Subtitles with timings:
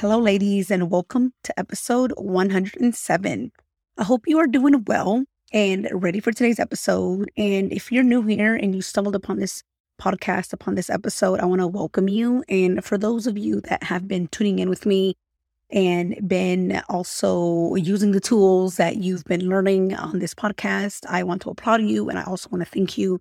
[0.00, 3.52] Hello, ladies, and welcome to episode 107.
[3.98, 7.30] I hope you are doing well and ready for today's episode.
[7.36, 9.62] And if you're new here and you stumbled upon this
[10.00, 12.42] podcast, upon this episode, I want to welcome you.
[12.48, 15.18] And for those of you that have been tuning in with me
[15.68, 21.42] and been also using the tools that you've been learning on this podcast, I want
[21.42, 22.08] to applaud you.
[22.08, 23.20] And I also want to thank you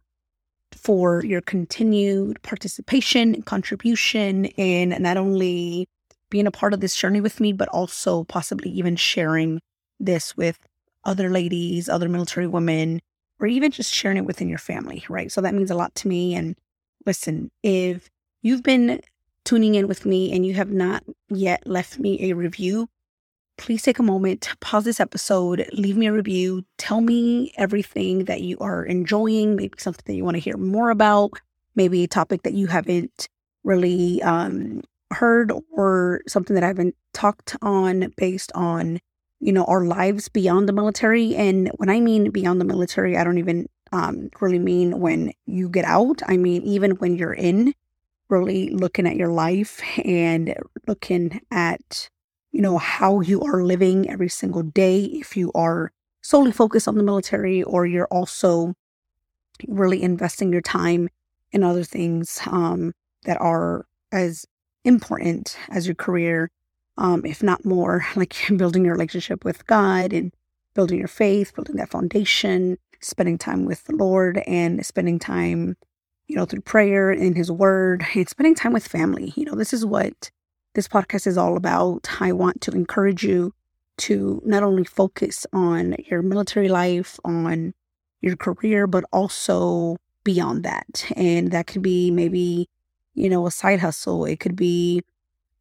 [0.71, 5.89] for your continued participation and contribution in not only
[6.29, 9.59] being a part of this journey with me, but also possibly even sharing
[9.99, 10.57] this with
[11.03, 13.01] other ladies, other military women,
[13.39, 15.31] or even just sharing it within your family, right?
[15.31, 16.35] So that means a lot to me.
[16.35, 16.55] And
[17.05, 18.09] listen, if
[18.41, 19.01] you've been
[19.45, 22.87] tuning in with me and you have not yet left me a review,
[23.57, 28.41] please take a moment, pause this episode, leave me a review, tell me everything that
[28.41, 31.31] you are enjoying, maybe something that you want to hear more about,
[31.75, 33.27] maybe a topic that you haven't
[33.63, 38.99] really um, heard or something that I've been talked on based on,
[39.39, 41.35] you know, our lives beyond the military.
[41.35, 45.69] And when I mean beyond the military, I don't even um, really mean when you
[45.69, 46.21] get out.
[46.27, 47.73] I mean, even when you're in,
[48.29, 50.55] really looking at your life and
[50.87, 52.09] looking at,
[52.51, 55.03] you know, how you are living every single day.
[55.03, 58.73] If you are solely focused on the military or you're also
[59.67, 61.09] really investing your time
[61.51, 62.93] in other things um,
[63.25, 64.45] that are as
[64.83, 66.49] important as your career,
[66.97, 70.33] um, if not more, like building your relationship with God and
[70.73, 75.75] building your faith, building that foundation, spending time with the Lord and spending time,
[76.27, 79.33] you know, through prayer and His Word and spending time with family.
[79.35, 80.31] You know, this is what
[80.75, 82.07] this podcast is all about.
[82.19, 83.53] I want to encourage you
[83.97, 87.73] to not only focus on your military life, on
[88.21, 91.05] your career, but also beyond that.
[91.15, 92.69] And that could be maybe
[93.19, 94.25] you know, a side hustle.
[94.25, 95.03] It could be,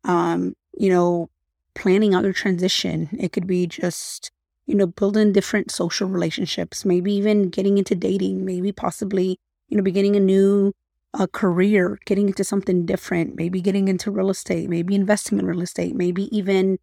[0.04, 1.30] um, you know,
[1.74, 3.08] planning out your transition.
[3.18, 4.30] It could be just,
[4.66, 9.38] you know, building different social relationships, maybe even getting into dating, maybe possibly,
[9.68, 10.72] you know, beginning a new
[11.14, 15.62] uh, career, getting into something different, maybe getting into real estate, maybe investing in real
[15.62, 16.78] estate, maybe even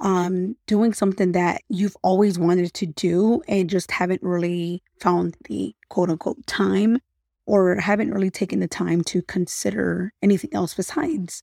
[0.00, 5.74] um, doing something that you've always wanted to do and just haven't really found the
[5.88, 6.98] quote unquote time
[7.46, 11.42] or haven't really taken the time to consider anything else besides,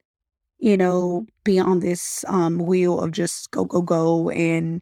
[0.60, 4.82] you know, be on this um, wheel of just go, go, go, and,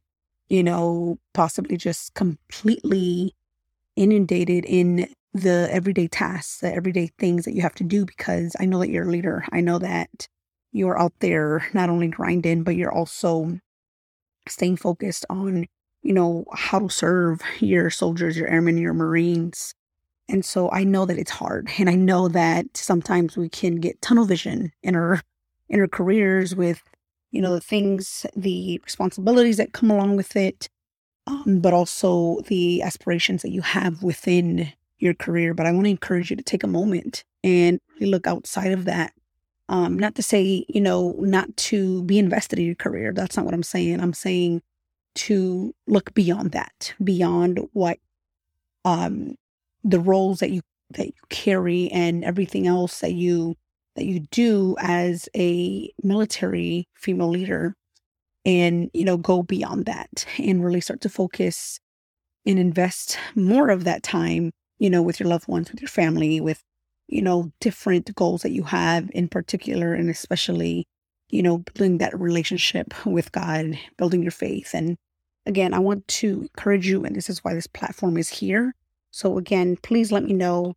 [0.49, 3.35] you know, possibly just completely
[3.95, 8.65] inundated in the everyday tasks, the everyday things that you have to do because I
[8.65, 9.45] know that you're a leader.
[9.51, 10.27] I know that
[10.71, 13.59] you're out there not only grinding, but you're also
[14.47, 15.67] staying focused on,
[16.01, 19.73] you know, how to serve your soldiers, your airmen, your Marines,
[20.31, 21.69] and so I know that it's hard.
[21.77, 25.21] And I know that sometimes we can get tunnel vision in our
[25.69, 26.81] in our careers with,
[27.31, 30.69] you know, the things, the responsibilities that come along with it,
[31.27, 35.53] um, but also the aspirations that you have within your career.
[35.53, 39.13] But I want to encourage you to take a moment and look outside of that.
[39.69, 43.13] Um, not to say, you know, not to be invested in your career.
[43.13, 44.01] That's not what I'm saying.
[44.01, 44.61] I'm saying
[45.15, 47.99] to look beyond that, beyond what
[48.83, 49.35] um
[49.83, 50.61] the roles that you
[50.91, 53.55] that you carry and everything else that you
[53.95, 57.75] that you do as a military female leader
[58.45, 61.79] and you know go beyond that and really start to focus
[62.45, 66.41] and invest more of that time you know with your loved ones with your family
[66.41, 66.61] with
[67.07, 70.85] you know different goals that you have in particular and especially
[71.29, 74.73] you know building that relationship with god building your faith.
[74.73, 74.97] And
[75.45, 78.73] again i want to encourage you and this is why this platform is here
[79.11, 80.75] so again, please let me know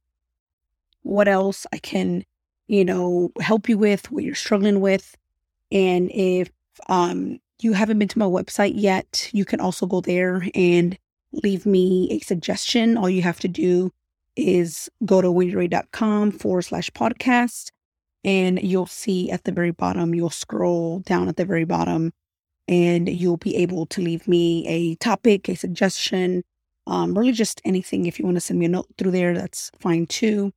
[1.03, 2.25] what else I can,
[2.67, 5.17] you know, help you with, what you're struggling with.
[5.71, 6.51] And if
[6.89, 10.99] um you haven't been to my website yet, you can also go there and
[11.33, 12.97] leave me a suggestion.
[12.97, 13.91] All you have to do
[14.37, 17.71] is go to wendyray.com forward slash podcast
[18.25, 22.13] and you'll see at the very bottom, you'll scroll down at the very bottom
[22.67, 26.43] and you'll be able to leave me a topic, a suggestion,
[26.87, 28.07] um, really just anything.
[28.07, 30.53] If you want to send me a note through there, that's fine too.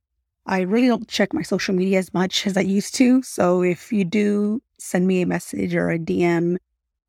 [0.46, 3.22] I really don't check my social media as much as I used to.
[3.22, 6.56] So if you do send me a message or a DM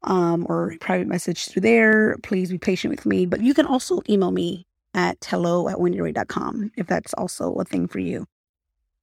[0.03, 3.25] um, or a private message through there, please be patient with me.
[3.25, 7.87] But you can also email me at hello at wendyray.com if that's also a thing
[7.87, 8.25] for you.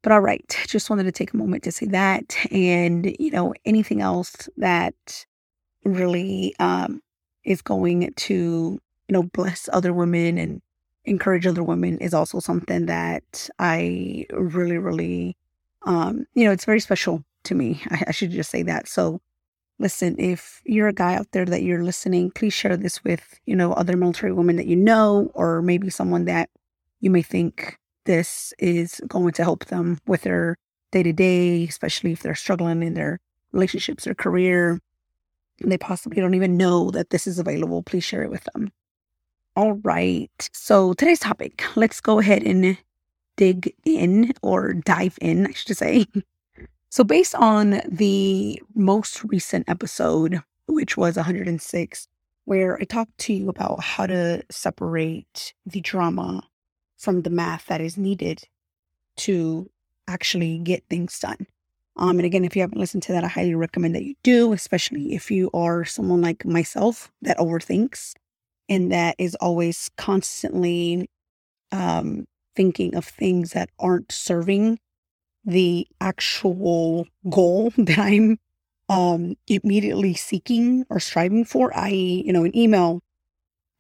[0.03, 2.37] But all right, just wanted to take a moment to say that.
[2.53, 5.27] And, you know, anything else that
[5.85, 7.01] really um,
[7.45, 8.79] is going to,
[9.09, 10.63] you know, bless other women and
[11.05, 15.37] encourage other women is also something that I really, really,
[15.83, 17.81] um, you know, it's very special to me.
[17.91, 18.89] I, I should just say that.
[18.89, 19.21] So,
[19.79, 23.55] listen, if you're a guy out there that you're listening, please share this with, you
[23.55, 26.51] know, other military women that you know, or maybe someone that
[27.01, 30.57] you may think this is going to help them with their
[30.93, 33.19] day to day, especially if they're struggling in their
[33.53, 34.81] relationships, or career,
[35.61, 37.83] and they possibly don't even know that this is available.
[37.83, 38.73] Please share it with them.
[39.57, 40.51] All right.
[40.53, 42.77] So today's topic, let's go ahead and
[43.39, 46.07] dig in or dive in, I should say.
[46.89, 52.09] So, based on the most recent episode, which was 106,
[52.45, 56.43] where I talked to you about how to separate the drama
[56.97, 58.45] from the math that is needed
[59.17, 59.69] to
[60.09, 61.47] actually get things done.
[61.97, 64.53] Um, and again, if you haven't listened to that, I highly recommend that you do,
[64.55, 68.15] especially if you are someone like myself that overthinks
[68.69, 71.09] and that is always constantly
[71.73, 74.79] um, thinking of things that aren't serving
[75.45, 78.39] the actual goal that I'm
[78.89, 81.77] um, immediately seeking or striving for.
[81.77, 83.03] i.e., you know, an email,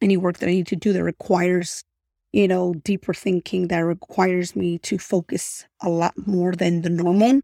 [0.00, 1.84] any work that I need to do that requires,
[2.32, 7.40] you know, deeper thinking, that requires me to focus a lot more than the normal.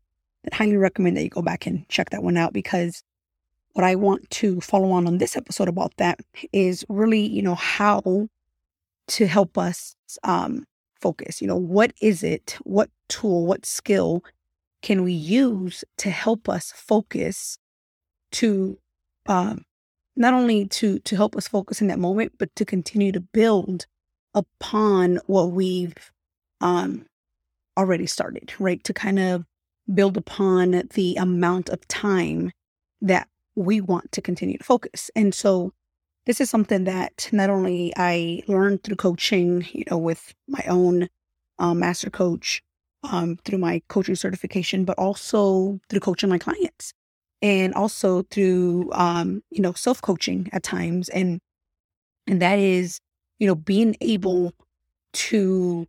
[0.51, 3.03] I highly recommend that you go back and check that one out because
[3.75, 6.21] what I want to follow on on this episode about that
[6.53, 8.29] is really, you know, how
[9.09, 10.65] to help us um,
[11.01, 11.41] focus.
[11.41, 12.57] You know, what is it?
[12.63, 14.25] What tool, what skill
[14.83, 17.59] can we use to help us focus
[18.33, 18.79] to
[19.27, 19.65] um,
[20.17, 23.87] not only to to help us focus in that moment, but to continue to build
[24.35, 26.13] upon what we've
[26.61, 27.07] um,
[27.79, 28.83] already started, right?
[28.85, 29.45] To kind of
[29.93, 32.53] build upon the amount of time
[33.01, 35.11] that we want to continue to focus.
[35.15, 35.73] And so
[36.27, 41.09] this is something that not only I learned through coaching, you know, with my own
[41.59, 42.63] um, master coach,
[43.05, 46.93] um, through my coaching certification, but also through coaching my clients
[47.41, 51.09] and also through, um, you know, self coaching at times.
[51.09, 51.41] And,
[52.27, 53.01] and that is,
[53.39, 54.53] you know, being able
[55.15, 55.87] to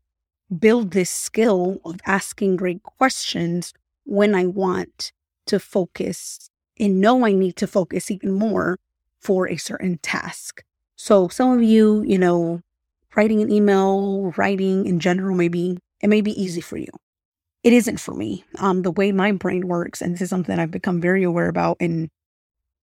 [0.58, 3.74] build this skill of asking great questions
[4.06, 5.12] when I want
[5.46, 6.50] to focus
[6.80, 8.80] and know I need to focus even more
[9.20, 10.64] for a certain task.
[10.96, 12.62] So some of you, you know,
[13.16, 16.90] writing an email, writing in general, maybe it may be easy for you.
[17.64, 18.44] It isn't for me.
[18.60, 21.78] Um, the way my brain works, and this is something I've become very aware about.
[21.80, 22.10] And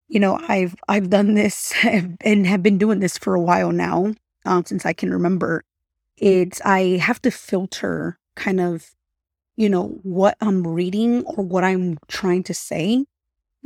[0.07, 4.13] you know, I've I've done this and have been doing this for a while now,
[4.45, 5.63] um, since I can remember.
[6.17, 8.91] It's I have to filter kind of
[9.59, 13.05] you know, what I'm reading or what I'm trying to say,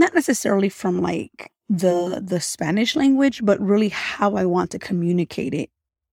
[0.04, 5.54] not necessarily from like the the Spanish language, but really how I want to communicate
[5.54, 5.70] it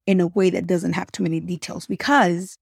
[0.07, 2.57] in a way that doesn't have too many details because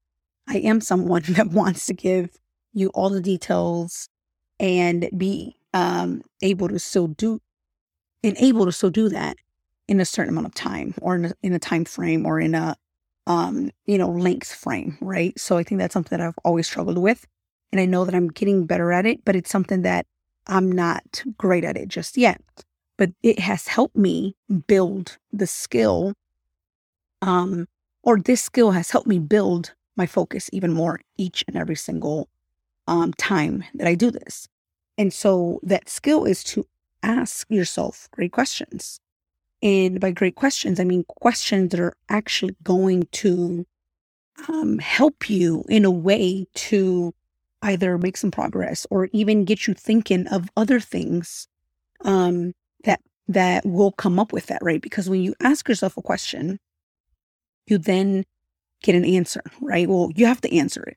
[0.49, 2.31] I am someone that wants to give
[2.73, 4.09] you all the details
[4.59, 7.41] and be um, able to still do
[8.25, 9.37] and able to still do that
[9.87, 12.55] in a certain amount of time or in a, in a time frame or in
[12.55, 12.75] a
[13.27, 15.39] um, you know, length frame, right?
[15.39, 17.27] So I think that's something that I've always struggled with.
[17.71, 20.07] And I know that I'm getting better at it, but it's something that
[20.49, 22.43] I'm not great at it just yet.
[22.97, 24.35] But it has helped me
[24.67, 26.15] build the skill,
[27.23, 27.67] um,
[28.03, 32.29] or this skill has helped me build my focus even more each and every single
[32.87, 34.49] um, time that I do this.
[34.97, 36.67] And so that skill is to
[37.03, 39.01] ask yourself great questions.
[39.63, 43.67] And by great questions, I mean questions that are actually going to
[44.49, 47.13] um, help you in a way to
[47.63, 51.49] either make some progress or even get you thinking of other things
[52.05, 52.53] um,
[52.85, 54.81] that that will come up with that, right?
[54.81, 56.59] Because when you ask yourself a question,
[57.67, 58.25] you then
[58.83, 59.89] get an answer, right?
[59.89, 60.97] Well, you have to answer it.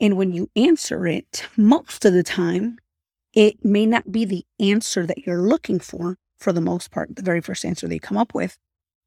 [0.00, 2.78] And when you answer it, most of the time,
[3.34, 7.22] it may not be the answer that you're looking for, for the most part, the
[7.22, 8.56] very first answer they come up with.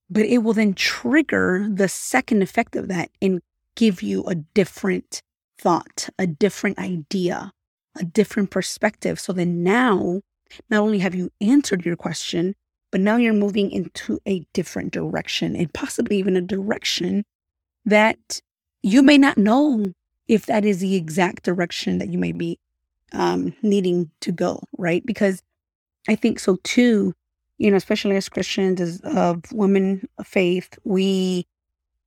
[0.10, 3.42] But it will then trigger the second effect of that and
[3.76, 5.22] give you a different
[5.62, 7.52] thought, a different idea,
[8.00, 9.20] a different perspective.
[9.20, 10.22] So then now,
[10.70, 12.56] not only have you answered your question,
[12.92, 17.24] but now you're moving into a different direction and possibly even a direction
[17.86, 18.42] that
[18.82, 19.86] you may not know
[20.28, 22.60] if that is the exact direction that you may be
[23.14, 25.06] um, needing to go, right?
[25.06, 25.44] Because
[26.08, 27.14] I think so too,
[27.58, 31.46] you know, especially as Christians, as of women of faith, we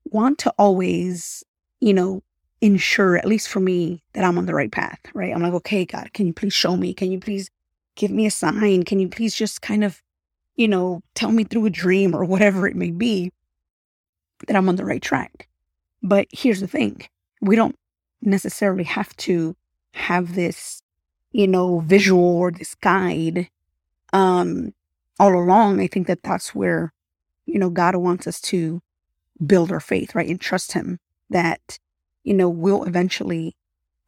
[0.07, 1.45] want to always,
[1.81, 2.23] you know,
[2.65, 5.35] ensure, at least for me, that I'm on the right path, right?
[5.35, 6.95] I'm like, okay, God, can you please show me?
[6.95, 7.51] Can you please
[7.95, 8.85] give me a sign?
[8.85, 10.03] Can you please just kind of,
[10.57, 13.31] you know, tell me through a dream or whatever it may be
[14.47, 15.47] that I'm on the right track?
[16.03, 17.03] But here's the thing
[17.43, 17.77] we don't
[18.23, 19.55] necessarily have to
[19.93, 20.81] have this,
[21.33, 23.51] you know, visual or this guide
[24.15, 24.73] um,
[25.21, 25.81] all along.
[25.81, 26.95] I think that that's where,
[27.45, 28.81] you know, God wants us to
[29.45, 30.31] build our faith, right?
[30.31, 31.79] And trust Him that,
[32.25, 33.55] you know, we'll eventually,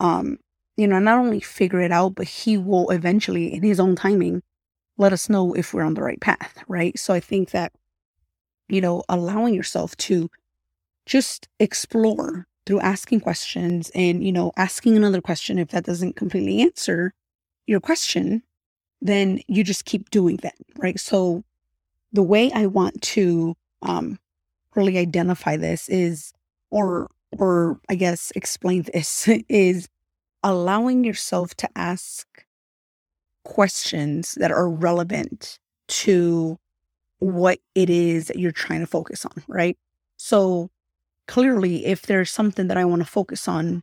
[0.00, 0.38] um,
[0.76, 4.42] you know, not only figure it out, but He will eventually, in His own timing,
[4.98, 6.98] let us know if we're on the right path, right?
[6.98, 7.72] So I think that,
[8.68, 10.30] you know, allowing yourself to
[11.04, 16.62] just explore through asking questions and, you know, asking another question if that doesn't completely
[16.62, 17.14] answer
[17.66, 18.42] your question,
[19.00, 20.98] then you just keep doing that, right?
[20.98, 21.44] So
[22.12, 24.18] the way I want to um,
[24.74, 26.32] really identify this is,
[26.70, 29.88] or, or I guess explain this is
[30.42, 32.26] allowing yourself to ask
[33.44, 36.58] questions that are relevant to
[37.18, 39.76] what it is that you're trying to focus on, right?
[40.16, 40.70] So
[41.28, 43.82] clearly, if there's something that I want to focus on,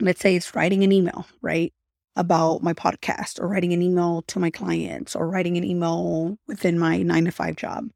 [0.00, 1.72] let's say it's writing an email, right?
[2.14, 6.78] About my podcast or writing an email to my clients or writing an email within
[6.78, 7.88] my nine to five job.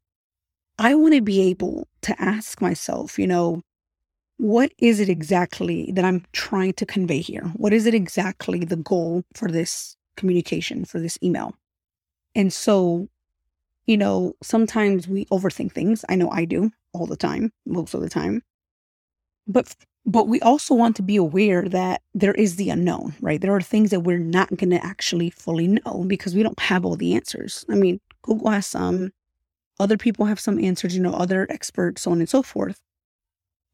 [0.77, 3.61] I want to be able to ask myself, you know,
[4.41, 7.43] what is it exactly that I'm trying to convey here?
[7.57, 11.53] What is it exactly the goal for this communication, for this email?
[12.33, 13.07] And so,
[13.85, 16.03] you know, sometimes we overthink things.
[16.09, 18.41] I know I do all the time, most of the time.
[19.45, 19.75] But
[20.07, 23.39] but we also want to be aware that there is the unknown, right?
[23.39, 26.83] There are things that we're not going to actually fully know because we don't have
[26.83, 27.63] all the answers.
[27.69, 29.11] I mean, Google has some,
[29.79, 32.81] other people have some answers, you know, other experts, so on and so forth.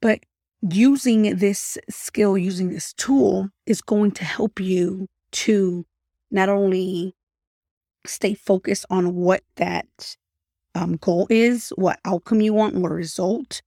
[0.02, 0.20] But
[0.62, 5.86] using this skill, using this tool is going to help you to
[6.32, 7.16] not only
[8.06, 10.16] stay focused on what that
[10.76, 13.62] um, goal is, what outcome you want, what result,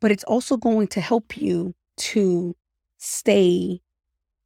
[0.00, 2.54] but it's also going to help you to
[2.98, 3.80] stay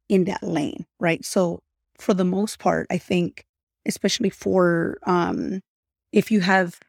[0.09, 1.23] in that lane, right?
[1.25, 1.61] So
[1.97, 3.45] for the most part, I think,
[3.85, 5.61] especially for um,
[6.11, 6.79] if you have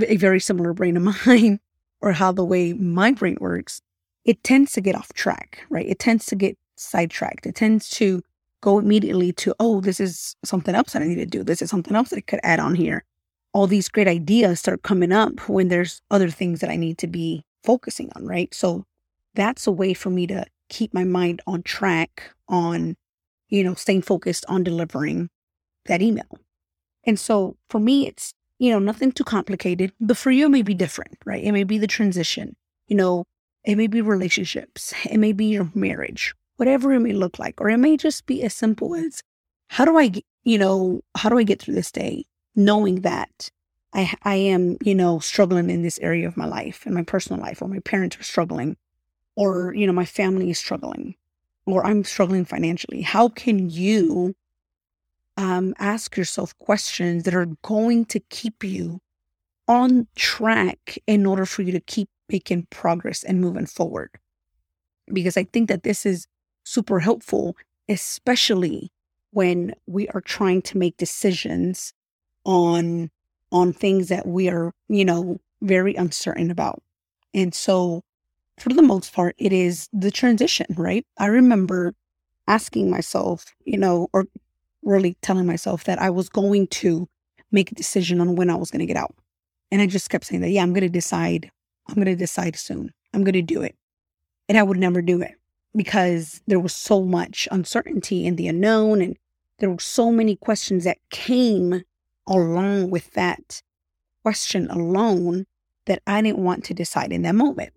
[0.00, 1.60] a very similar brain of mine
[2.00, 3.80] or how the way my brain works,
[4.24, 5.86] it tends to get off track, right?
[5.86, 7.46] It tends to get sidetracked.
[7.46, 8.22] It tends to
[8.60, 11.42] go immediately to, oh, this is something else that I need to do.
[11.42, 13.04] This is something else that I could add on here.
[13.52, 17.06] All these great ideas start coming up when there's other things that I need to
[17.06, 18.54] be focusing on, right?
[18.54, 18.84] So
[19.34, 22.96] that's a way for me to keep my mind on track on,
[23.48, 25.28] you know, staying focused on delivering
[25.86, 26.38] that email.
[27.04, 30.62] And so for me, it's, you know, nothing too complicated, but for you, it may
[30.62, 31.42] be different, right?
[31.42, 32.54] It may be the transition,
[32.86, 33.24] you know,
[33.64, 37.70] it may be relationships, it may be your marriage, whatever it may look like, or
[37.70, 39.22] it may just be as simple as
[39.68, 40.12] how do I,
[40.44, 43.50] you know, how do I get through this day knowing that
[43.94, 47.40] I, I am, you know, struggling in this area of my life and my personal
[47.40, 48.76] life, or my parents are struggling,
[49.36, 51.14] or, you know, my family is struggling,
[51.66, 53.02] or I'm struggling financially.
[53.02, 54.34] How can you
[55.36, 59.00] um, ask yourself questions that are going to keep you
[59.68, 64.10] on track in order for you to keep making progress and moving forward?
[65.12, 66.26] Because I think that this is
[66.64, 67.56] super helpful,
[67.88, 68.90] especially
[69.30, 71.92] when we are trying to make decisions
[72.44, 73.10] on
[73.50, 76.82] on things that we are, you know, very uncertain about.
[77.34, 78.02] And so,
[78.58, 81.06] for the most part, it is the transition, right?
[81.18, 81.94] I remember
[82.48, 84.26] asking myself, you know, or
[84.82, 87.08] really telling myself that I was going to
[87.50, 89.14] make a decision on when I was going to get out.
[89.70, 91.50] And I just kept saying that, yeah, I'm going to decide.
[91.88, 92.92] I'm going to decide soon.
[93.12, 93.76] I'm going to do it.
[94.48, 95.34] And I would never do it
[95.74, 99.16] because there was so much uncertainty in the unknown and
[99.58, 101.82] there were so many questions that came
[102.26, 103.62] along with that
[104.22, 105.46] question alone
[105.86, 107.72] that I didn't want to decide in that moment.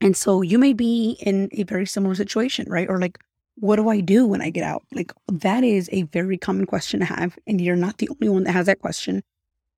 [0.00, 2.88] And so you may be in a very similar situation, right?
[2.88, 3.18] Or like,
[3.56, 4.84] what do I do when I get out?
[4.92, 7.38] Like, that is a very common question to have.
[7.46, 9.22] And you're not the only one that has that question.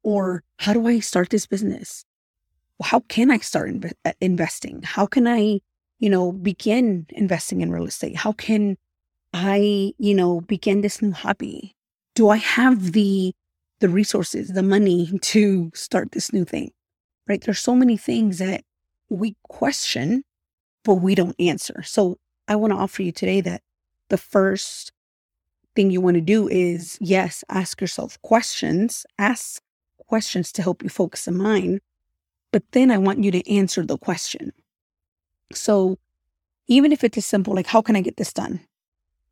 [0.04, 2.04] Or how do I start this business?
[2.83, 3.71] How can I start
[4.05, 4.83] uh, investing?
[4.83, 5.61] How can I,
[5.99, 8.17] you know, begin investing in real estate?
[8.17, 8.76] How can
[9.33, 11.75] I, you know, begin this new hobby?
[12.14, 13.35] Do I have the
[13.81, 16.71] the resources, the money to start this new thing?
[17.29, 17.43] Right?
[17.43, 18.64] There's so many things that
[19.09, 20.25] we question,
[20.85, 21.83] but we don't answer.
[21.83, 23.62] So I want to offer you today that
[24.09, 24.93] the first
[25.75, 29.62] thing you want to do is yes, ask yourself questions, ask
[29.99, 31.81] questions to help you focus the mind.
[32.52, 34.52] But then I want you to answer the question.
[35.54, 35.99] So
[36.68, 38.61] even if it's as simple, like, how can I get this done?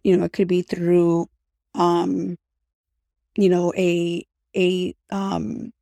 [0.05, 1.29] You know, it could be through,
[1.75, 2.37] um,
[3.37, 5.73] you know, a, a, um,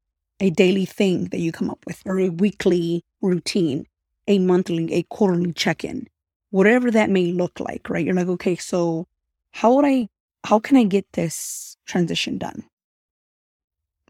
[0.40, 3.86] a daily thing that you come up with or a weekly routine,
[4.28, 6.08] a monthly, a quarterly check in,
[6.50, 8.04] whatever that may look like, right?
[8.04, 9.06] You're like, okay, so
[9.52, 10.08] how would I,
[10.44, 12.64] how can I get this transition done?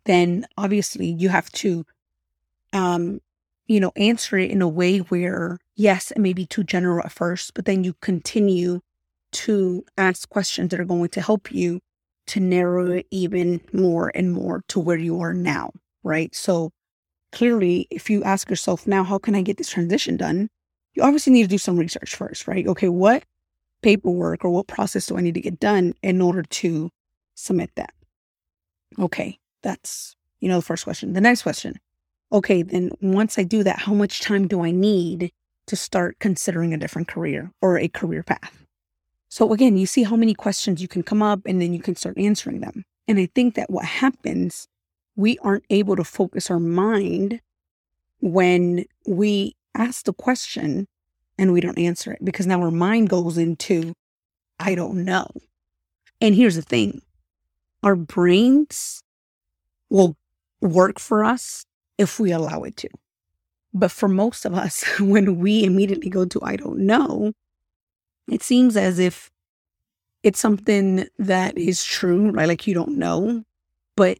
[0.09, 1.85] then obviously you have to,
[2.73, 3.21] um,
[3.67, 7.13] you know, answer it in a way where, yes, it may be too general at
[7.13, 8.81] first, but then you continue
[9.31, 11.81] to ask questions that are going to help you
[12.29, 15.71] to narrow it even more and more to where you are now,
[16.03, 16.35] right?
[16.35, 16.71] So
[17.33, 20.49] clearly, if you ask yourself now, how can I get this transition done?
[20.95, 22.67] You obviously need to do some research first, right?
[22.67, 23.25] Okay, what
[23.83, 26.91] paperwork or what process do I need to get done in order to
[27.35, 27.93] submit that?
[28.99, 31.13] Okay, that's, you know, the first question.
[31.13, 31.79] The next question.
[32.31, 35.33] Okay, then once I do that, how much time do I need
[35.67, 38.67] to start considering a different career or a career path?
[39.31, 41.97] So again, you see how many questions you can come up and then you can
[41.97, 42.85] start answering them.
[43.07, 44.69] And I think that what happens,
[45.17, 47.41] we aren't able to focus our mind
[48.21, 50.87] when we ask the question
[51.39, 53.95] and we don't answer it because now our mind goes into,
[54.59, 55.29] I don't know.
[56.21, 57.01] And here's the thing
[57.83, 59.03] our brains
[59.89, 60.17] will
[60.61, 61.65] work for us
[61.99, 62.89] if we allow it to.
[63.75, 67.33] But for most of us, when we immediately go to, I don't know,
[68.29, 69.31] it seems as if
[70.23, 72.49] it's something that is true, right?
[72.49, 73.45] Like you don't know,
[73.97, 74.19] but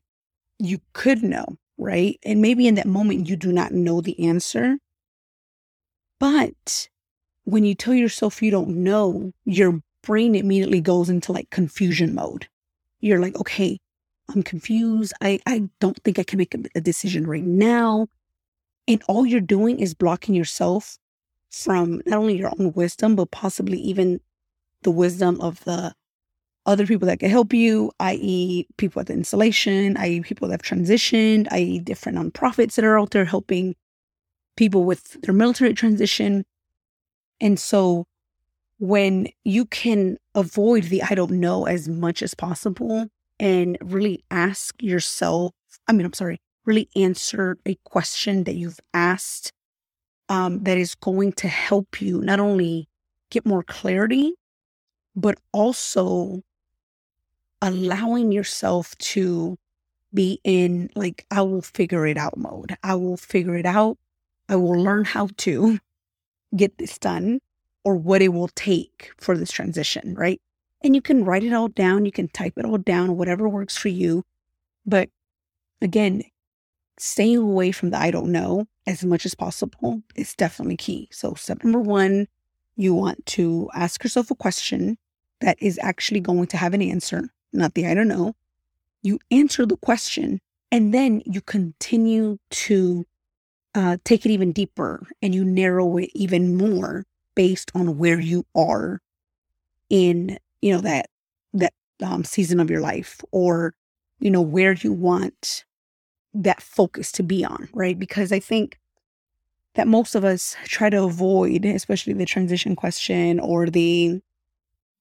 [0.59, 2.19] you could know, right?
[2.25, 4.79] And maybe in that moment, you do not know the answer.
[6.19, 6.89] But
[7.45, 12.49] when you tell yourself you don't know, your brain immediately goes into like confusion mode.
[13.01, 13.79] You're like, okay,
[14.29, 15.13] I'm confused.
[15.21, 18.09] I, I don't think I can make a, a decision right now.
[18.87, 20.99] And all you're doing is blocking yourself
[21.51, 24.21] from not only your own wisdom, but possibly even
[24.83, 25.95] the wisdom of the
[26.67, 30.79] other people that can help you, i.e., people at the installation, i.e., people that have
[30.79, 33.75] transitioned, i.e., different nonprofits that are out there helping
[34.57, 36.45] people with their military transition.
[37.41, 38.05] And so
[38.79, 43.09] when you can avoid the I don't know as much as possible,
[43.41, 45.55] and really ask yourself,
[45.87, 49.53] I mean, I'm sorry, really answer a question that you've asked
[50.29, 52.89] um, that is going to help you not only
[53.31, 54.35] get more clarity,
[55.17, 56.43] but also
[57.63, 59.57] allowing yourself to
[60.13, 62.77] be in like, I will figure it out mode.
[62.83, 63.99] I will figure it out.
[64.49, 65.79] I will learn how to
[66.57, 67.41] get this done
[67.85, 70.41] or what it will take for this transition, right?
[70.83, 73.77] And you can write it all down, you can type it all down, whatever works
[73.77, 74.25] for you.
[74.87, 75.11] But
[75.83, 76.23] again,
[76.99, 81.09] stay away from the I don't know as much as possible is definitely key.
[81.11, 82.27] So, step number one,
[82.77, 84.99] you want to ask yourself a question
[85.41, 88.35] that is actually going to have an answer, not the I don't know.
[89.03, 93.05] You answer the question and then you continue to
[93.75, 98.45] uh, take it even deeper and you narrow it even more based on where you
[98.55, 99.01] are
[99.89, 101.07] in you know, that,
[101.55, 103.75] that um, season of your life or,
[104.21, 105.65] you know, where you want
[106.35, 107.99] that focus to be on, right?
[107.99, 108.79] Because I think
[109.75, 114.21] that most of us try to avoid, especially the transition question or the,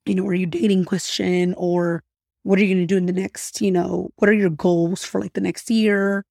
[0.05, 2.03] you know, are you dating question or
[2.43, 5.03] what are you going to do in the next, you know, what are your goals
[5.03, 6.23] for like the next year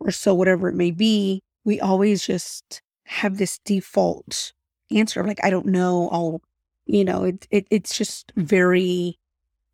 [0.00, 1.42] or so, whatever it may be.
[1.64, 4.52] We always just have this default
[4.90, 6.08] answer of like, I don't know.
[6.10, 6.40] I'll
[6.88, 9.18] you know, it, it it's just very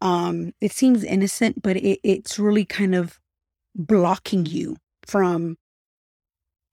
[0.01, 3.19] um it seems innocent, but it, it's really kind of
[3.75, 5.57] blocking you from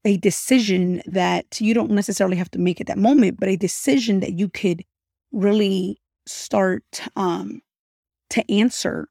[0.04, 4.20] a decision that you don't necessarily have to make at that moment, but a decision
[4.20, 4.84] that you could
[5.32, 7.62] really start um,
[8.30, 9.08] to answer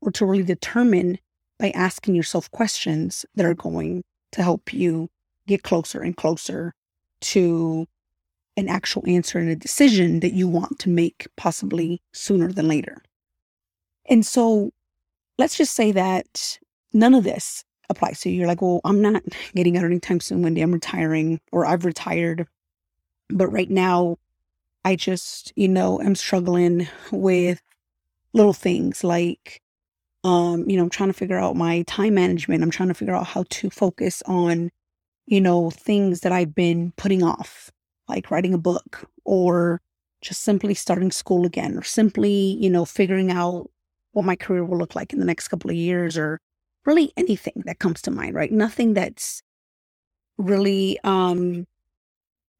[0.00, 1.18] or to really determine
[1.58, 5.08] by asking yourself questions that are going to help you
[5.46, 6.74] get closer and closer
[7.20, 7.86] to
[8.56, 13.02] an actual answer and a decision that you want to make possibly sooner than later.
[14.08, 14.70] And so
[15.38, 16.58] let's just say that
[16.92, 18.38] none of this applies to you.
[18.38, 19.22] You're like, well, I'm not
[19.54, 20.60] getting out anytime soon, Wendy.
[20.60, 22.46] I'm retiring or I've retired.
[23.28, 24.18] But right now,
[24.84, 27.62] I just, you know, I'm struggling with
[28.34, 29.62] little things like,
[30.24, 32.62] um, you know, I'm trying to figure out my time management.
[32.62, 34.70] I'm trying to figure out how to focus on,
[35.26, 37.70] you know, things that I've been putting off,
[38.08, 39.80] like writing a book or
[40.22, 43.70] just simply starting school again or simply, you know, figuring out
[44.12, 46.40] what my career will look like in the next couple of years or
[46.86, 48.52] really anything that comes to mind, right?
[48.52, 49.42] Nothing that's
[50.38, 51.66] really um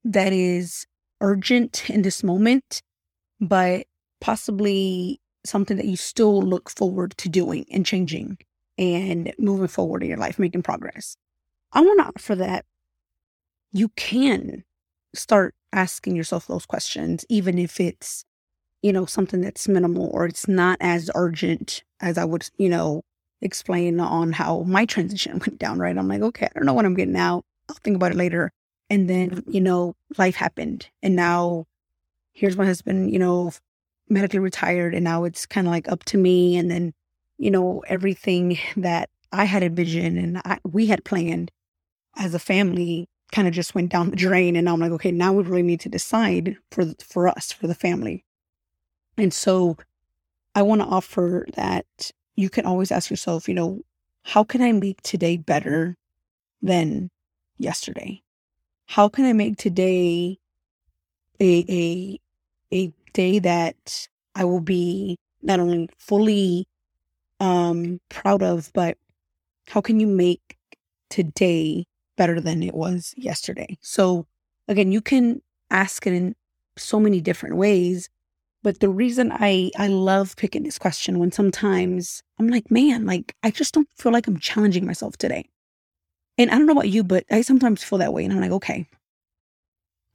[0.05, 0.87] that is
[1.21, 2.83] urgent in this moment,
[3.41, 3.87] but
[4.21, 8.39] possibly something that you still look forward to doing and changing
[8.79, 11.17] and moving forward in your life, making progress.
[11.73, 12.65] I want to offer that
[13.73, 14.65] you can
[15.15, 18.25] start asking yourself those questions, even if it's,
[18.83, 23.03] you know, something that's minimal or it's not as urgent as I would, you know,
[23.41, 25.97] explain on how my transition went down, right?
[25.97, 27.45] I'm like, okay, I don't know when I'm getting out.
[27.69, 28.53] I'll think about it later.
[28.91, 29.51] And then, mm-hmm.
[29.51, 30.89] you know, life happened.
[31.03, 31.67] And now
[32.33, 33.53] here's my husband, you know,
[34.09, 34.95] medically retired.
[34.95, 36.57] And now it's kind of like up to me.
[36.57, 36.93] And then,
[37.39, 41.51] you know, everything that I had envisioned and I, we had planned
[42.17, 44.57] as a family kind of just went down the drain.
[44.57, 47.75] And I'm like, okay, now we really need to decide for, for us, for the
[47.75, 48.25] family.
[49.17, 49.77] And so
[50.55, 53.81] I want to offer that you can always ask yourself, you know,
[54.23, 55.97] how can I make today better
[56.63, 57.11] than
[57.59, 58.25] yesterday?
[58.87, 60.39] how can I make today
[61.41, 62.21] a a
[62.73, 66.67] a day that I will be not only fully
[67.41, 68.99] um proud of, but
[69.69, 70.57] how can you make
[71.09, 73.79] today better than it was yesterday?
[73.81, 74.27] So
[74.69, 76.35] again, you can ask it in
[76.77, 78.09] so many different ways.
[78.63, 83.35] But the reason I I love picking this question when sometimes I'm like, man, like
[83.43, 85.49] I just don't feel like I'm challenging myself today.
[86.39, 88.25] And I don't know about you, but I sometimes feel that way.
[88.25, 88.87] And I'm like, okay,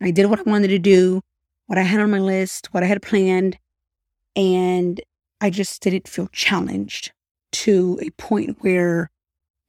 [0.02, 1.22] I did what I wanted to do,
[1.68, 3.58] what I had on my list, what I had planned.
[4.36, 5.00] And
[5.42, 7.12] I just didn't feel challenged
[7.52, 9.10] to a point where,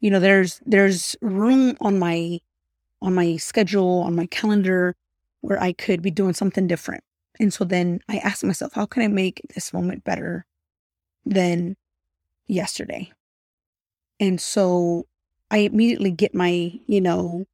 [0.01, 2.41] you know, there's there's room on my
[3.03, 4.97] on my schedule, on my calendar
[5.43, 7.05] where I could be doing something different.
[7.41, 10.47] And so then I asked myself, how can I make this moment better
[11.27, 11.77] than
[12.49, 13.13] yesterday?
[14.19, 15.07] And so
[15.51, 17.47] I immediately get my, you know,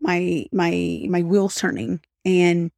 [0.00, 2.70] my my my wheels turning and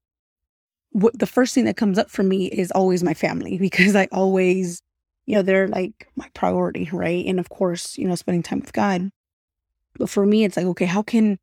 [0.91, 4.09] what the first thing that comes up for me is always my family because I
[4.13, 4.83] always,
[5.27, 7.25] you know, they're like my priority, right?
[7.27, 9.11] And of course, you know, spending time with God.
[9.99, 11.39] But for me, it's like, okay, how can,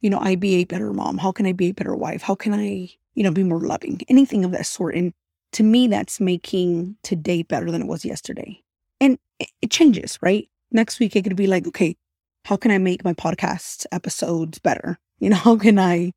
[0.00, 1.18] you know, I be a better mom?
[1.18, 2.22] How can I be a better wife?
[2.22, 4.00] How can I, you know, be more loving?
[4.08, 4.94] Anything of that sort.
[4.94, 5.12] And
[5.52, 8.62] to me, that's making today better than it was yesterday.
[9.00, 10.48] And it, it changes, right?
[10.72, 11.96] Next week, it could be like, okay,
[12.44, 14.98] how can I make my podcast episodes better?
[15.20, 16.12] You know, how can I,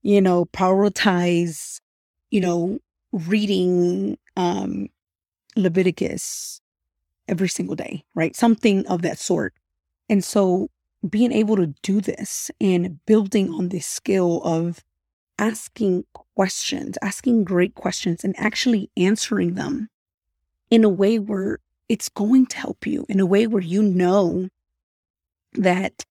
[0.00, 1.80] you know, prioritize,
[2.30, 2.78] you know,
[3.12, 4.88] reading um
[5.58, 6.60] Leviticus
[7.26, 8.34] every single day, right?
[8.34, 9.54] Something of that sort.
[10.08, 10.70] And so
[11.08, 14.82] being able to do this and building on this skill of
[15.38, 19.88] asking questions, asking great questions and actually answering them
[20.70, 24.48] in a way where it's going to help you, in a way where you know
[25.54, 26.04] that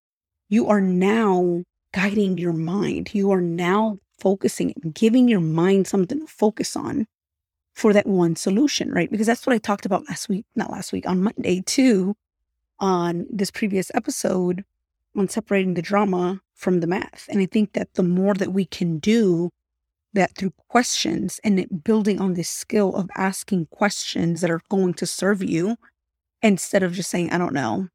[0.49, 3.13] you are now guiding your mind.
[3.13, 7.05] You are now focusing giving your mind something to focus on
[7.77, 9.11] for that one solution, right?
[9.11, 12.17] Because that's what I talked about last week, not last week, on Monday too,
[12.79, 14.65] on this previous episode
[15.15, 17.27] on separating the drama from the math.
[17.29, 19.51] And I think that the more that we can do
[20.13, 25.05] that through questions and building on this skill of asking questions that are going to
[25.05, 25.77] serve you
[26.41, 27.89] instead of just saying, I don't know,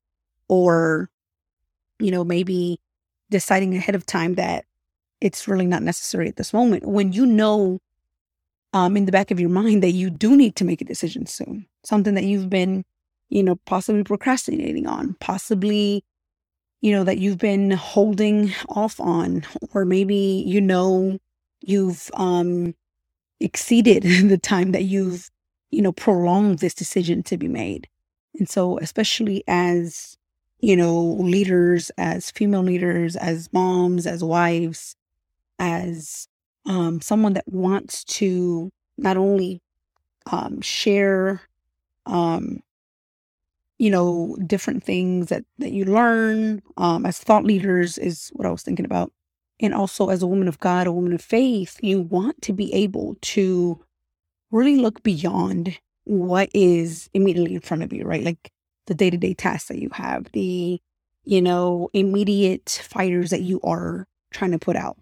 [0.46, 1.10] or,
[1.98, 2.78] you know, maybe
[3.30, 4.64] deciding ahead of time that
[5.20, 6.86] it's really not necessary at this moment.
[6.86, 7.80] When you know
[8.72, 11.26] um, in the back of your mind that you do need to make a decision
[11.26, 12.84] soon, something that you've been,
[13.28, 16.04] you know, possibly procrastinating on, possibly,
[16.80, 21.18] you know, that you've been holding off on, or maybe, you know,
[21.60, 22.74] you've um,
[23.40, 25.30] exceeded the time that you've,
[25.70, 27.88] you know, prolonged this decision to be made.
[28.38, 30.16] And so, especially as
[30.62, 34.94] you know, leaders, as female leaders, as moms, as wives,
[35.58, 36.28] as
[36.66, 39.60] um, someone that wants to not only
[40.30, 41.42] um, share,
[42.06, 42.60] um,
[43.78, 48.50] you know, different things that, that you learn um, as thought leaders, is what I
[48.50, 49.12] was thinking about.
[49.60, 52.72] And also, as a woman of God, a woman of faith, you want to be
[52.74, 53.82] able to
[54.50, 58.24] really look beyond what is immediately in front of you, right?
[58.24, 58.50] Like
[58.86, 60.80] the day to day tasks that you have, the
[61.24, 64.96] you know, immediate fires that you are trying to put out.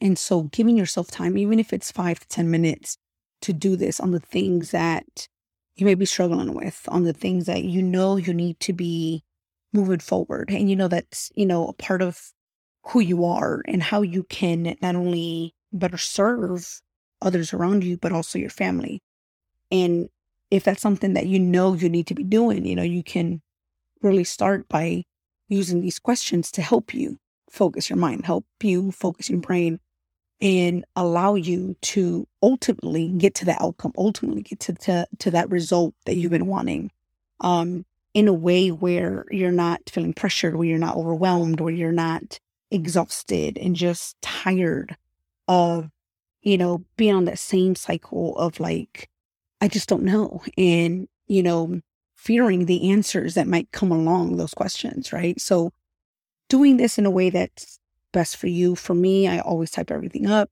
[0.00, 2.96] And so giving yourself time, even if it's five to 10 minutes
[3.42, 5.28] to do this on the things that
[5.76, 9.22] you may be struggling with, on the things that you know you need to be
[9.72, 10.50] moving forward.
[10.50, 12.32] And you know that's, you know, a part of
[12.88, 16.80] who you are and how you can not only better serve
[17.22, 19.02] others around you, but also your family.
[19.70, 20.08] And
[20.50, 23.40] if that's something that you know you need to be doing, you know, you can
[24.02, 25.04] really start by
[25.48, 27.18] using these questions to help you
[27.50, 29.80] focus your mind, help you focus your brain,
[30.40, 35.50] and allow you to ultimately get to that outcome, ultimately get to, to, to that
[35.50, 36.90] result that you've been wanting.
[37.40, 41.92] Um, in a way where you're not feeling pressured, where you're not overwhelmed, where you're
[41.92, 44.96] not exhausted and just tired
[45.46, 45.90] of,
[46.42, 49.08] you know, being on that same cycle of like,
[49.60, 50.42] I just don't know.
[50.56, 51.80] And, you know,
[52.16, 55.40] fearing the answers that might come along those questions, right?
[55.40, 55.72] So
[56.50, 57.78] doing this in a way that's
[58.12, 58.76] best for you.
[58.76, 60.50] For me, I always type everything up.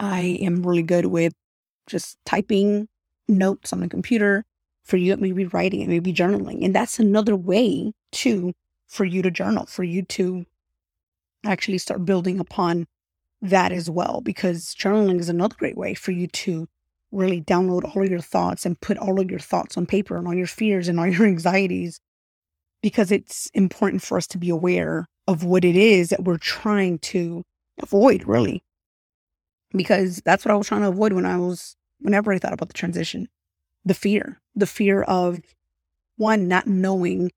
[0.00, 1.34] I am really good with
[1.86, 2.88] just typing
[3.28, 4.46] notes on the computer.
[4.84, 6.64] For you, it may be writing, it may be journaling.
[6.64, 8.54] And that's another way too
[8.86, 10.46] for you to journal, for you to
[11.44, 12.86] actually start building upon
[13.42, 16.68] that as well, because journaling is another great way for you to
[17.12, 20.26] really download all of your thoughts and put all of your thoughts on paper and
[20.26, 22.00] all your fears and all your anxieties,
[22.84, 26.98] because it's important for us to be aware of what it is that we're trying
[26.98, 27.42] to
[27.80, 28.62] avoid, really.
[29.72, 32.68] Because that's what I was trying to avoid when I was, whenever I thought about
[32.68, 33.28] the transition
[33.86, 35.40] the fear, the fear of
[36.16, 37.32] one, not knowing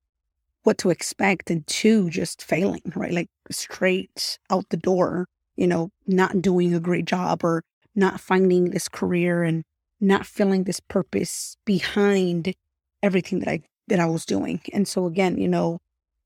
[0.64, 3.12] what to expect, and two, just failing, right?
[3.12, 8.68] Like straight out the door, you know, not doing a great job or not finding
[8.68, 9.64] this career and
[9.98, 12.52] not feeling this purpose behind
[13.02, 14.60] everything that I that I was doing.
[14.72, 15.80] And so again, you know,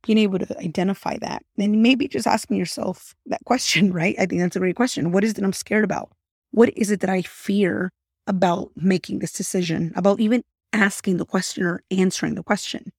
[0.05, 4.14] being able to identify that and maybe just asking yourself that question, right?
[4.18, 5.12] I think that's a great question.
[5.12, 6.11] What is it I'm scared about?
[6.51, 7.90] What is it that I fear
[8.27, 12.92] about making this decision, about even asking the question or answering the question?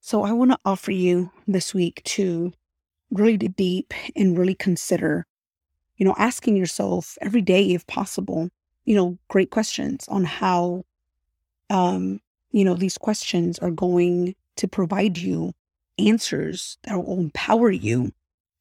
[0.00, 2.52] So I want to offer you this week to
[3.10, 5.26] really dig deep and really consider,
[5.96, 8.48] you know, asking yourself every day, if possible,
[8.84, 10.84] you know, great questions on how,
[11.70, 12.20] um,
[12.52, 15.52] you know, these questions are going to provide you
[15.98, 18.12] answers that will empower you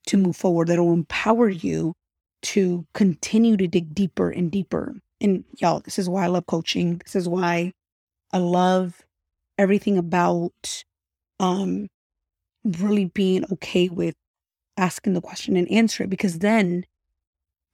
[0.07, 1.93] to move forward, that will empower you
[2.41, 4.95] to continue to dig deeper and deeper.
[5.19, 7.01] And y'all, this is why I love coaching.
[7.05, 7.73] This is why
[8.33, 9.03] I love
[9.57, 10.83] everything about
[11.39, 11.87] um
[12.63, 14.15] really being okay with
[14.77, 16.85] asking the question and answer it because then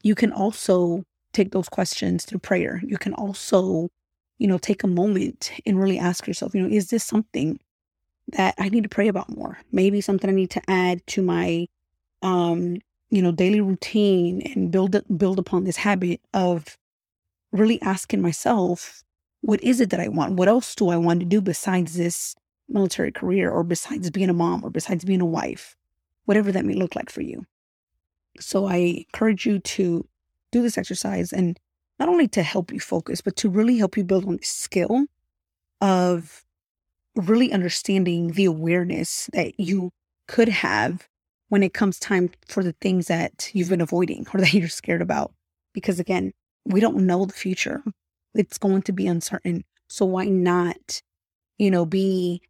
[0.04, 1.04] you can also
[1.34, 2.82] take those questions through prayer.
[2.86, 3.90] You can also,
[4.38, 7.60] you know, take a moment and really ask yourself, you know, is this something
[8.34, 9.58] that I need to pray about more.
[9.72, 11.68] Maybe something I need to add to my
[12.22, 12.78] um,
[13.10, 16.78] you know, daily routine and build build upon this habit of
[17.52, 19.04] really asking myself,
[19.42, 20.34] what is it that I want?
[20.34, 22.36] What else do I want to do besides this
[22.68, 25.76] military career or besides being a mom or besides being a wife?
[26.26, 27.46] Whatever that may look like for you.
[28.40, 30.06] So I encourage you to
[30.52, 31.58] do this exercise and
[32.00, 35.06] not only to help you focus, but to really help you build on the skill
[35.82, 36.46] of
[37.16, 39.92] really understanding the awareness that you
[40.28, 41.08] could have
[41.50, 45.02] when it comes time for the things that you've been avoiding or that you're scared
[45.02, 45.34] about.
[45.74, 46.34] Because again,
[46.66, 47.84] we don't know the future.
[48.34, 49.64] It's going to be uncertain.
[49.88, 51.02] So why not,
[51.58, 52.42] you know, be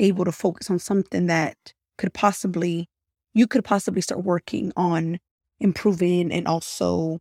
[0.00, 1.56] able to focus on something that
[1.96, 2.88] could possibly,
[3.34, 5.18] you could possibly start working on
[5.60, 7.20] improving and also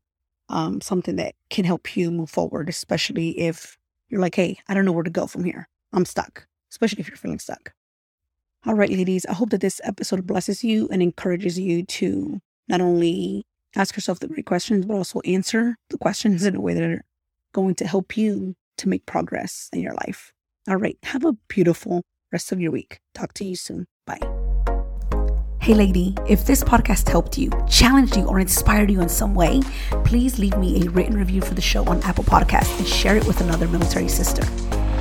[0.49, 3.77] um, something that can help you move forward, especially if
[4.09, 5.67] you're like, hey, I don't know where to go from here.
[5.93, 7.73] I'm stuck especially if you're feeling stuck.
[8.65, 12.81] All right, ladies, I hope that this episode blesses you and encourages you to not
[12.81, 16.83] only ask yourself the great questions, but also answer the questions in a way that
[16.83, 17.03] are
[17.53, 20.33] going to help you to make progress in your life.
[20.67, 22.99] All right, have a beautiful rest of your week.
[23.13, 23.85] Talk to you soon.
[24.05, 24.36] Bye.
[25.67, 29.59] Hey, lady, if this podcast helped you, challenged you, or inspired you in some way,
[30.05, 33.27] please leave me a written review for the show on Apple Podcasts and share it
[33.27, 34.45] with another military sister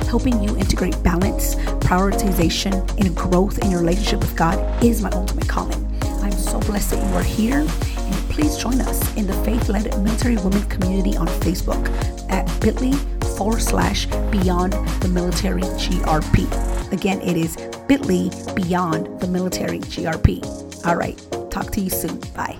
[0.07, 5.47] helping you integrate balance, prioritization, and growth in your relationship with God is my ultimate
[5.47, 5.85] calling.
[6.21, 7.59] I'm so blessed that you are here.
[7.59, 11.87] And please join us in the faith led military women community on Facebook
[12.29, 16.91] at bit.ly forward slash beyond the military GRP.
[16.91, 17.55] Again, it is
[17.87, 20.43] bit.ly beyond the military GRP.
[20.85, 21.17] All right,
[21.51, 22.19] talk to you soon.
[22.35, 22.57] Bye.